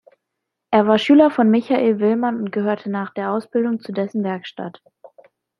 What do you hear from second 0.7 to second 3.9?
Er war Schüler von Michael Willmann und gehörte nach der Ausbildung